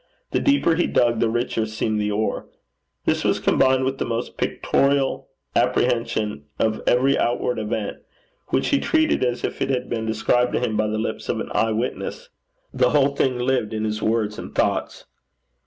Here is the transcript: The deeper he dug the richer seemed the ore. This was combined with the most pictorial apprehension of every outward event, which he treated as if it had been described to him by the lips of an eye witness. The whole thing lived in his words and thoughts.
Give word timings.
The 0.31 0.39
deeper 0.39 0.73
he 0.73 0.87
dug 0.87 1.19
the 1.19 1.29
richer 1.29 1.67
seemed 1.67 2.01
the 2.01 2.09
ore. 2.09 2.47
This 3.05 3.23
was 3.23 3.37
combined 3.39 3.85
with 3.85 3.99
the 3.99 4.03
most 4.05 4.35
pictorial 4.35 5.27
apprehension 5.55 6.45
of 6.57 6.81
every 6.87 7.19
outward 7.19 7.59
event, 7.59 7.97
which 8.47 8.69
he 8.69 8.79
treated 8.79 9.23
as 9.23 9.43
if 9.43 9.61
it 9.61 9.69
had 9.69 9.91
been 9.91 10.07
described 10.07 10.53
to 10.53 10.59
him 10.59 10.75
by 10.75 10.87
the 10.87 10.97
lips 10.97 11.29
of 11.29 11.39
an 11.39 11.51
eye 11.53 11.71
witness. 11.71 12.29
The 12.73 12.89
whole 12.89 13.15
thing 13.15 13.37
lived 13.37 13.75
in 13.75 13.83
his 13.83 14.01
words 14.01 14.39
and 14.39 14.55
thoughts. 14.55 15.05